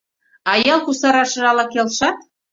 —А 0.51 0.51
ял 0.73 0.79
кусарашыже 0.85 1.47
ала 1.51 1.65
келшат? 1.71 2.17